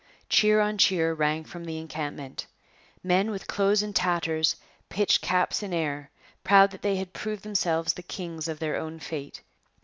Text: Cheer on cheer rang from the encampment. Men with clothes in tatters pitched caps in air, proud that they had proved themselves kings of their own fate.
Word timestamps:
Cheer 0.29 0.59
on 0.61 0.79
cheer 0.79 1.13
rang 1.13 1.43
from 1.43 1.63
the 1.63 1.77
encampment. 1.77 2.47
Men 3.03 3.29
with 3.29 3.45
clothes 3.45 3.83
in 3.83 3.93
tatters 3.93 4.55
pitched 4.89 5.21
caps 5.21 5.61
in 5.61 5.73
air, 5.75 6.09
proud 6.43 6.71
that 6.71 6.81
they 6.81 6.95
had 6.95 7.13
proved 7.13 7.43
themselves 7.43 7.93
kings 8.07 8.47
of 8.47 8.57
their 8.57 8.77
own 8.77 8.99
fate. 8.99 9.43